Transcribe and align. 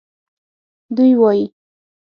دوی 0.95 1.11
وایي 1.21 1.45